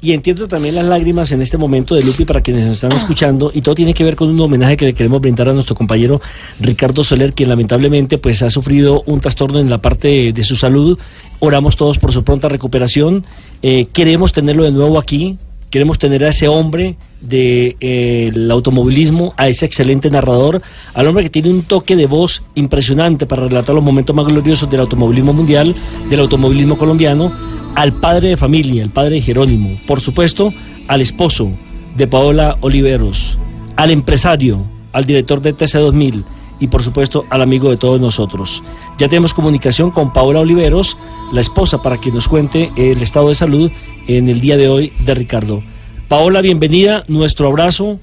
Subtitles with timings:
[0.00, 3.50] Y entiendo también las lágrimas en este momento de Lupi para quienes nos están escuchando
[3.52, 6.20] y todo tiene que ver con un homenaje que le queremos brindar a nuestro compañero
[6.60, 10.96] Ricardo Soler, quien lamentablemente pues ha sufrido un trastorno en la parte de su salud.
[11.40, 13.24] Oramos todos por su pronta recuperación.
[13.60, 15.36] Eh, queremos tenerlo de nuevo aquí.
[15.68, 20.62] Queremos tener a ese hombre del de, eh, automovilismo, a ese excelente narrador,
[20.94, 24.70] al hombre que tiene un toque de voz impresionante para relatar los momentos más gloriosos
[24.70, 25.74] del automovilismo mundial,
[26.08, 30.52] del automovilismo colombiano al padre de familia, el padre Jerónimo, por supuesto,
[30.88, 31.50] al esposo
[31.96, 33.38] de Paola Oliveros,
[33.76, 36.24] al empresario, al director de TC2000
[36.60, 38.62] y por supuesto al amigo de todos nosotros.
[38.98, 40.96] Ya tenemos comunicación con Paola Oliveros,
[41.32, 43.70] la esposa, para que nos cuente el estado de salud
[44.06, 45.62] en el día de hoy de Ricardo.
[46.08, 48.00] Paola, bienvenida, nuestro abrazo,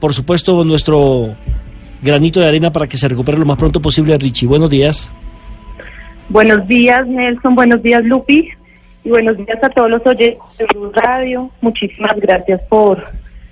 [0.00, 1.34] por supuesto nuestro
[2.02, 4.46] granito de arena para que se recupere lo más pronto posible Richie.
[4.46, 5.12] Buenos días.
[6.28, 7.54] Buenos días, Nelson.
[7.54, 8.50] Buenos días, Lupi
[9.04, 11.50] y buenos días a todos los oyentes de Blue Radio.
[11.60, 13.04] Muchísimas gracias por,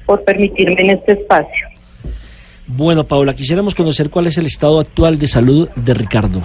[0.06, 1.68] por permitirme en este espacio.
[2.66, 6.40] Bueno, Paula, quisiéramos conocer cuál es el estado actual de salud de Ricardo.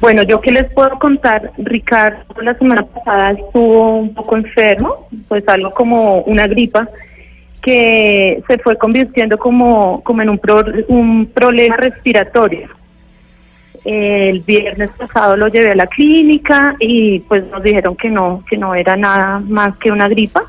[0.00, 5.46] Bueno, yo que les puedo contar, Ricardo la semana pasada estuvo un poco enfermo, pues
[5.46, 6.88] algo como una gripa
[7.60, 10.40] que se fue convirtiendo como, como en un,
[10.88, 12.68] un problema respiratorio
[13.84, 18.56] el viernes pasado lo llevé a la clínica y pues nos dijeron que no, que
[18.56, 20.44] no era nada más que una gripa,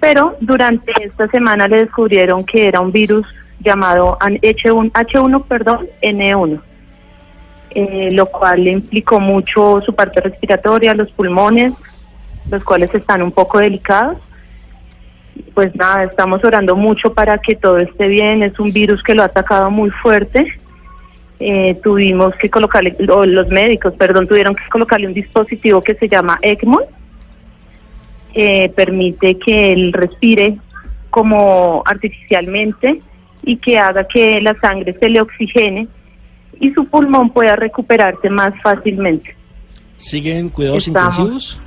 [0.00, 3.26] pero durante esta semana le descubrieron que era un virus
[3.60, 6.60] llamado H1, H1 perdón, N1,
[7.70, 11.74] eh, lo cual le implicó mucho su parte respiratoria, los pulmones,
[12.50, 14.18] los cuales están un poco delicados.
[15.54, 19.22] Pues nada, estamos orando mucho para que todo esté bien, es un virus que lo
[19.22, 20.58] ha atacado muy fuerte
[21.40, 26.38] eh, tuvimos que colocarle, los médicos, perdón, tuvieron que colocarle un dispositivo que se llama
[26.42, 26.80] ECMO,
[28.34, 30.56] eh, permite que él respire
[31.10, 33.00] como artificialmente
[33.42, 35.88] y que haga que la sangre se le oxigene
[36.60, 39.34] y su pulmón pueda recuperarse más fácilmente.
[39.96, 41.60] ¿Siguen cuidados intensivos?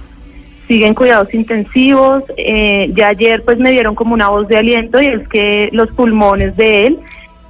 [0.67, 2.23] Siguen cuidados intensivos.
[2.37, 5.89] Eh, ya ayer pues me dieron como una voz de aliento y es que los
[5.91, 6.99] pulmones de él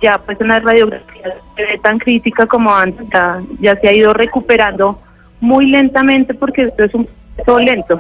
[0.02, 1.36] ya pues en la radiografía
[1.82, 3.08] tan crítica como antes,
[3.60, 5.02] ya, se ha ido recuperando
[5.40, 8.00] muy lentamente porque esto es un proceso lento.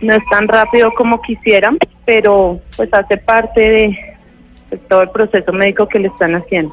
[0.00, 3.98] No es tan rápido como quisieran, pero pues hace parte de,
[4.88, 6.72] todo el proceso médico que le están haciendo.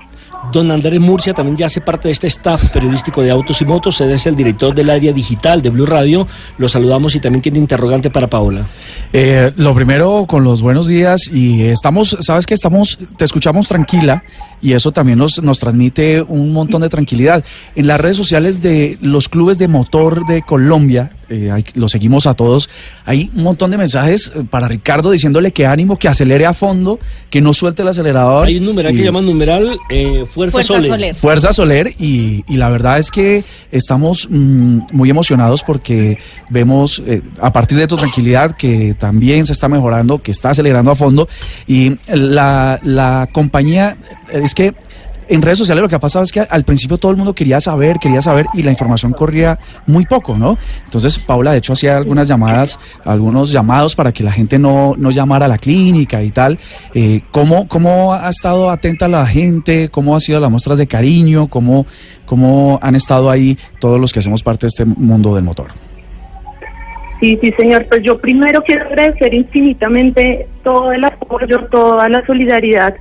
[0.52, 4.00] Don Andrés Murcia también ya hace parte de este staff periodístico de Autos y Motos,
[4.02, 6.28] él es el director del área digital de Blue Radio.
[6.58, 8.66] Lo saludamos y también tiene interrogante para Paola.
[9.12, 14.24] Eh, lo primero, con los buenos días y estamos, sabes que estamos, te escuchamos tranquila
[14.62, 17.44] y eso también nos, nos transmite un montón de tranquilidad.
[17.76, 22.34] En las redes sociales de los clubes de motor de Colombia, eh, lo seguimos a
[22.34, 22.70] todos,
[23.06, 27.00] hay un montón de mensajes eh, para Ricardo diciéndole que ánimo, que acelere a fondo,
[27.30, 28.48] que no suelte el acelerador.
[28.48, 31.16] Hay un numeral que llama numeral eh, Fuerza, Soler.
[31.16, 36.18] Fuerza Soler y, la verdad es que estamos mm, muy emocionados porque
[36.50, 37.02] vemos
[37.40, 41.28] a partir de tu tranquilidad que también se está mejorando, que está acelerando a fondo
[41.68, 43.98] y la, la compañía
[44.32, 44.74] es que
[45.28, 47.60] en redes sociales lo que ha pasado es que al principio todo el mundo quería
[47.60, 50.58] saber, quería saber y la información corría muy poco, ¿no?
[50.86, 55.12] Entonces Paula de hecho hacía algunas llamadas, algunos llamados para que la gente no, no
[55.12, 56.60] llamara a la clínica y tal.
[56.94, 59.90] Eh, ¿cómo, ¿Cómo ha estado atenta la gente?
[59.90, 61.48] ¿Cómo han sido las muestras de cariño?
[61.48, 61.86] ¿Cómo,
[62.26, 65.68] ¿Cómo han estado ahí todos los que hacemos parte de este mundo del motor?
[67.20, 67.86] Sí, sí, señor.
[67.88, 72.96] Pues yo primero quiero agradecer infinitamente todo el apoyo, toda la solidaridad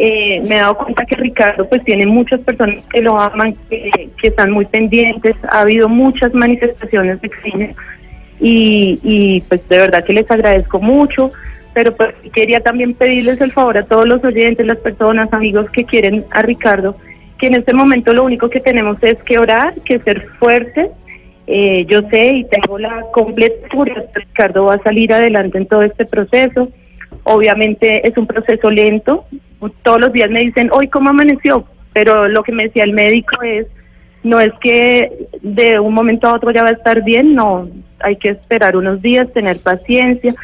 [0.00, 4.10] eh, me he dado cuenta que Ricardo pues tiene muchas personas que lo aman, que,
[4.22, 7.74] están muy pendientes, ha habido muchas manifestaciones de cine
[8.38, 11.32] y, y pues de verdad que les agradezco mucho,
[11.74, 15.82] pero pues quería también pedirles el favor a todos los oyentes, las personas, amigos que
[15.82, 16.96] quieren a Ricardo,
[17.36, 20.90] que en este momento lo único que tenemos es que orar, que ser fuertes.
[21.48, 25.66] Eh, yo sé y tengo la completa seguridad que Ricardo va a salir adelante en
[25.66, 26.68] todo este proceso.
[27.24, 29.24] Obviamente es un proceso lento,
[29.82, 33.42] todos los días me dicen, hoy cómo amaneció, pero lo que me decía el médico
[33.42, 33.66] es,
[34.22, 37.68] no es que de un momento a otro ya va a estar bien, no,
[38.00, 40.34] hay que esperar unos días, tener paciencia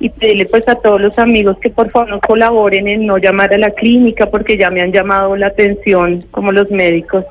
[0.00, 3.52] y pedirle pues a todos los amigos que por favor no colaboren en no llamar
[3.52, 7.24] a la clínica porque ya me han llamado la atención como los médicos.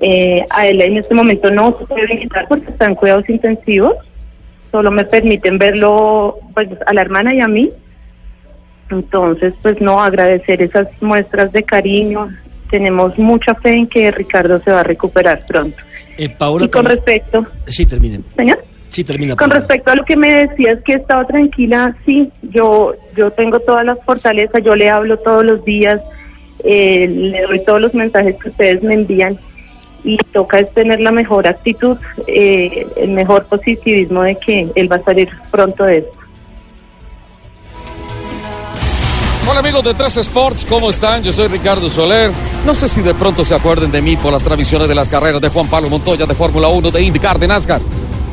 [0.00, 3.96] Eh, a él en este momento no se puede visitar porque están cuidados intensivos,
[4.70, 7.70] solo me permiten verlo pues a la hermana y a mí
[8.92, 12.28] entonces, pues no, agradecer esas muestras de cariño.
[12.70, 15.76] Tenemos mucha fe en que Ricardo se va a recuperar pronto.
[16.16, 17.46] Eh, Paola, y con respecto...
[17.66, 18.24] Sí, terminen.
[18.36, 18.62] Señor.
[18.90, 19.36] Sí, termina.
[19.36, 23.58] Con respecto a lo que me decías que he estado tranquila, sí, yo, yo tengo
[23.60, 26.00] todas las fortalezas, yo le hablo todos los días,
[26.62, 29.38] eh, le doy todos los mensajes que ustedes me envían
[30.04, 31.96] y toca es tener la mejor actitud,
[32.26, 36.18] eh, el mejor positivismo de que él va a salir pronto de esto.
[39.62, 41.22] Amigos de Tres Sports, ¿cómo están?
[41.22, 42.32] Yo soy Ricardo Soler.
[42.66, 45.40] No sé si de pronto se acuerden de mí por las transmisiones de las carreras
[45.40, 47.80] de Juan Pablo Montoya de Fórmula 1, de IndyCar, de NASCAR.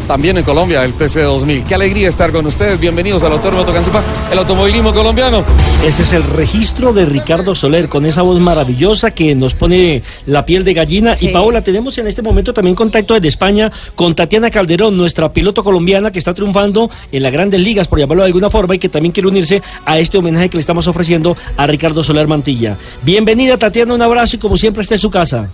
[0.10, 1.66] También en Colombia, el TC2000.
[1.66, 2.80] Qué alegría estar con ustedes.
[2.80, 4.02] Bienvenidos al Autódromo Tocancipá,
[4.32, 5.44] el automovilismo colombiano.
[5.86, 10.48] Ese es el registro de Ricardo Soler con esa voz maravillosa que nos pone la
[10.48, 11.14] piel de gallina.
[11.14, 11.28] Sí.
[11.28, 15.64] Y Paola, tenemos en este momento también contacto desde España con Tatiana Calderón, nuestra piloto
[15.64, 18.90] colombiana que está triunfando en las grandes ligas, por llamarlo de alguna forma, y que
[18.90, 22.78] también quiere unirse a este homenaje que le estamos ofreciendo a Ricardo Soler Mantilla.
[23.04, 25.52] Bienvenida, Tatiana, un abrazo y como siempre está en su casa.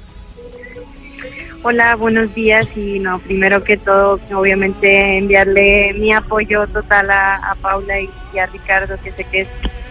[1.67, 7.55] Hola, buenos días y no, primero que todo, obviamente enviarle mi apoyo total a, a
[7.55, 9.47] Paula y, a Ricardo, que sé que es,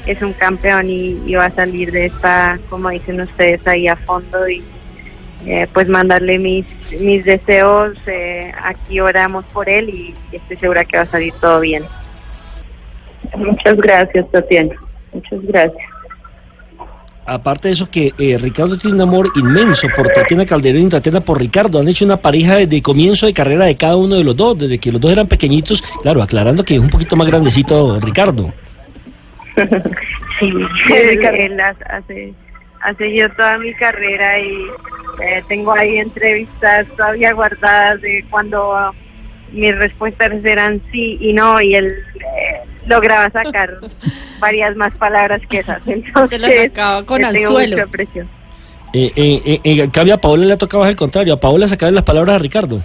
[0.06, 4.48] es un campeón y, va a salir de esta, como dicen ustedes, ahí a fondo
[4.48, 4.62] y
[5.46, 6.64] eh, pues mandarle mis,
[7.00, 11.58] mis deseos, eh, aquí oramos por él y estoy segura que va a salir todo
[11.58, 11.82] bien.
[13.36, 14.76] Muchas gracias, Tatiana.
[15.12, 15.93] Muchas gracias.
[17.26, 21.20] Aparte de eso que eh, Ricardo tiene un amor inmenso por Tatiana Calderón y Tatiana
[21.20, 21.80] por Ricardo.
[21.80, 24.78] Han hecho una pareja desde comienzo de carrera de cada uno de los dos, desde
[24.78, 25.80] que los dos eran pequeñitos.
[26.02, 28.52] Claro, aclarando que es un poquito más grandecito Ricardo.
[30.40, 32.34] Sí, Él- él, él ha- hace,
[32.82, 34.52] ha seguido toda mi carrera y
[35.22, 38.90] eh, tengo ahí entrevistas todavía guardadas de cuando
[39.52, 41.94] mis respuestas eran sí y no y él
[42.86, 43.78] lograba sacar
[44.40, 45.80] varias más palabras que esas.
[45.86, 47.76] Entonces, sacaba con le tengo anzuelo.
[47.76, 48.28] mucho aprecio.
[48.92, 51.34] Eh, eh, eh, en cambio, a Paola le ha tocado al contrario.
[51.34, 52.80] A Paola sacarle las palabras a Ricardo.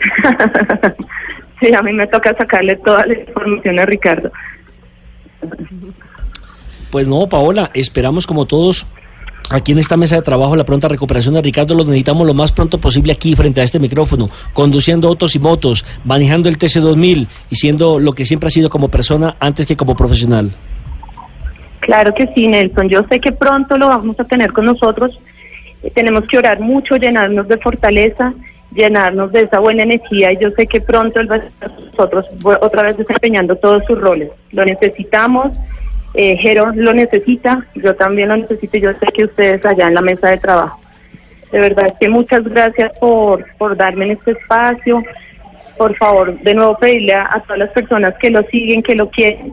[1.60, 4.32] sí, a mí me toca sacarle toda la información a Ricardo.
[6.90, 8.86] Pues no, Paola, esperamos como todos
[9.50, 11.74] aquí en esta mesa de trabajo la pronta recuperación de Ricardo.
[11.74, 15.84] Lo necesitamos lo más pronto posible aquí frente a este micrófono, conduciendo autos y motos,
[16.04, 19.94] manejando el TC2000 y siendo lo que siempre ha sido como persona antes que como
[19.94, 20.50] profesional.
[21.80, 22.88] Claro que sí, Nelson.
[22.88, 25.18] Yo sé que pronto lo vamos a tener con nosotros.
[25.82, 28.32] Eh, tenemos que orar mucho, llenarnos de fortaleza,
[28.72, 31.86] llenarnos de esa buena energía y yo sé que pronto él va a estar con
[31.86, 32.26] nosotros
[32.60, 34.30] otra vez desempeñando todos sus roles.
[34.52, 35.48] Lo necesitamos,
[36.14, 39.94] eh, Jero lo necesita, yo también lo necesito y yo sé que ustedes allá en
[39.94, 40.80] la mesa de trabajo.
[41.52, 45.02] De verdad que muchas gracias por, por darme en este espacio.
[45.76, 49.52] Por favor, de nuevo pedirle a, todas las personas que lo siguen, que lo quieren,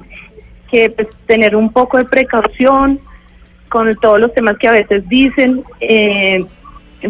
[0.69, 2.99] que pues, tener un poco de precaución
[3.69, 5.63] con todos los temas que a veces dicen.
[5.79, 6.43] Eh,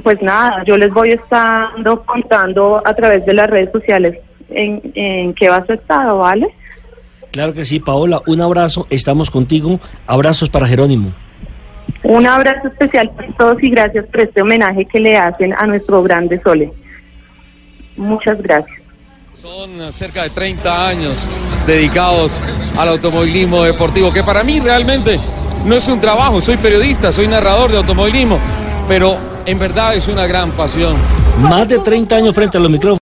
[0.04, 5.34] pues nada, yo les voy estando contando a través de las redes sociales en, en
[5.34, 6.48] qué va su estado, ¿vale?
[7.32, 9.80] Claro que sí, Paola, un abrazo, estamos contigo.
[10.06, 11.12] Abrazos para Jerónimo.
[12.04, 16.02] Un abrazo especial para todos y gracias por este homenaje que le hacen a nuestro
[16.04, 16.72] grande Sole.
[17.96, 18.80] Muchas gracias.
[19.34, 21.30] Son cerca de 30 años
[21.68, 22.42] dedicados
[22.78, 25.20] al automovilismo deportivo, que para mí realmente
[25.66, 28.40] no es un trabajo, soy periodista, soy narrador de automovilismo,
[28.88, 30.96] pero en verdad es una gran pasión.
[31.42, 32.96] Más de 30 años frente a los micrófonos.